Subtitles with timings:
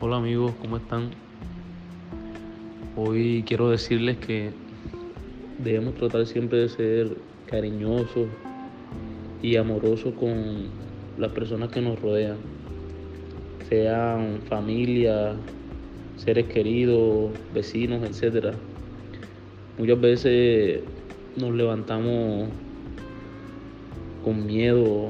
[0.00, 1.10] Hola amigos, ¿cómo están?
[2.94, 4.52] Hoy quiero decirles que
[5.58, 7.16] debemos tratar siempre de ser
[7.46, 8.28] cariñosos
[9.42, 10.68] y amorosos con
[11.18, 12.36] las personas que nos rodean,
[13.68, 15.34] sean familia,
[16.16, 18.54] seres queridos, vecinos, etc.
[19.78, 20.82] Muchas veces
[21.36, 22.50] nos levantamos
[24.24, 25.08] con miedo,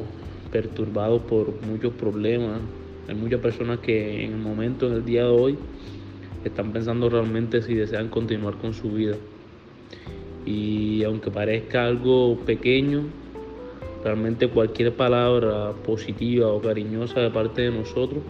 [0.50, 2.62] perturbados por muchos problemas.
[3.08, 5.58] Hay muchas personas que en el momento, en el día de hoy,
[6.44, 9.16] están pensando realmente si desean continuar con su vida.
[10.44, 13.04] Y aunque parezca algo pequeño,
[14.04, 18.22] realmente cualquier palabra positiva o cariñosa de parte de nosotros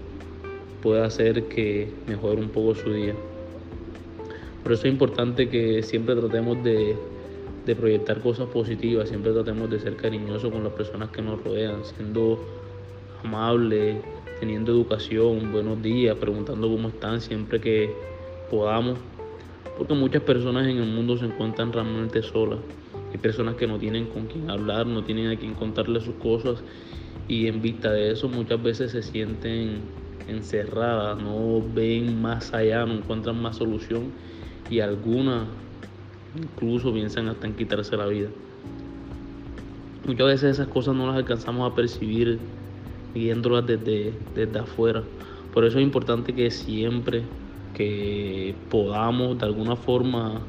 [0.80, 3.15] puede hacer que mejore un poco su día.
[4.62, 6.96] Por eso es importante que siempre tratemos de,
[7.66, 11.84] de proyectar cosas positivas, siempre tratemos de ser cariñosos con las personas que nos rodean,
[11.84, 12.38] siendo
[13.25, 14.03] amables,
[14.41, 17.95] teniendo educación, buenos días, preguntando cómo están siempre que
[18.51, 18.99] podamos,
[19.77, 22.60] porque muchas personas en el mundo se encuentran realmente solas.
[23.10, 26.63] Hay personas que no tienen con quién hablar, no tienen a quien contarle sus cosas
[27.27, 29.80] y en vista de eso muchas veces se sienten
[30.29, 34.13] encerradas, no ven más allá, no encuentran más solución
[34.71, 35.45] y algunas
[36.37, 38.29] incluso piensan hasta en quitarse la vida.
[40.07, 42.38] Muchas veces esas cosas no las alcanzamos a percibir
[43.14, 45.02] viéndolas desde, desde afuera.
[45.52, 47.23] Por eso es importante que siempre
[47.74, 50.40] que podamos de alguna forma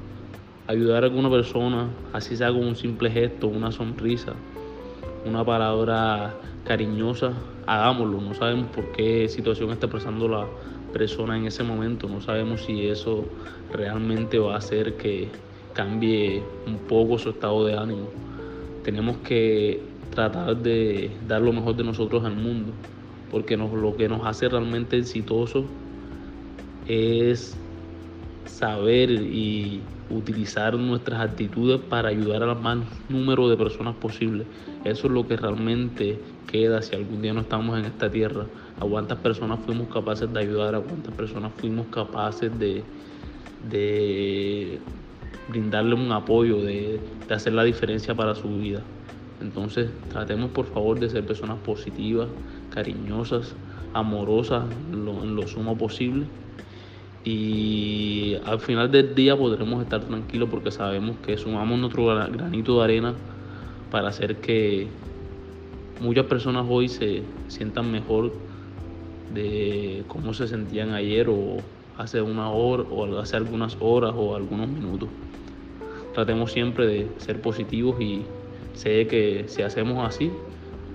[0.67, 4.33] ayudar a alguna persona, así sea con un simple gesto, una sonrisa,
[5.25, 7.33] una palabra cariñosa,
[7.65, 8.21] hagámoslo.
[8.21, 10.45] No sabemos por qué situación está pasando la
[10.93, 13.25] persona en ese momento, no sabemos si eso
[13.73, 15.29] realmente va a hacer que
[15.73, 18.09] cambie un poco su estado de ánimo.
[18.83, 22.71] Tenemos que tratar de dar lo mejor de nosotros al mundo,
[23.31, 25.65] porque nos, lo que nos hace realmente exitosos
[26.87, 27.55] es
[28.45, 34.45] saber y utilizar nuestras actitudes para ayudar al más número de personas posible.
[34.83, 36.19] Eso es lo que realmente
[36.51, 38.45] queda si algún día no estamos en esta tierra.
[38.79, 42.83] A cuántas personas fuimos capaces de ayudar, a cuántas personas fuimos capaces de,
[43.69, 44.79] de
[45.49, 48.81] brindarle un apoyo, de, de hacer la diferencia para su vida.
[49.41, 52.27] Entonces tratemos por favor de ser personas positivas,
[52.73, 53.55] cariñosas,
[53.93, 56.25] amorosas en lo, sumo posible.
[57.23, 62.83] Y al final del día podremos estar tranquilos porque sabemos que sumamos nuestro granito de
[62.83, 63.13] arena
[63.91, 64.87] para hacer que
[66.01, 68.31] muchas personas hoy se sientan mejor
[69.33, 71.57] de cómo se sentían ayer o
[71.97, 75.09] hace una hora o hace algunas horas o algunos minutos.
[76.13, 78.23] Tratemos siempre de ser positivos y
[78.79, 80.31] Sé que si hacemos así,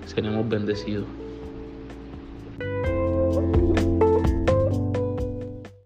[0.07, 1.05] seremos bendecidos.